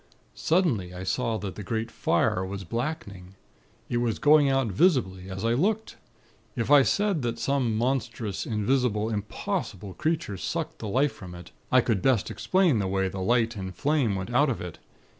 [0.33, 3.35] "Suddenly, I saw that the great fire was blackening.
[3.87, 5.97] It was going out visibly, as I looked.
[6.55, 11.81] If I said that some monstrous, invisible, impossible creature sucked the life from it, I
[11.81, 14.79] could best explain the way the light and flame went out of it.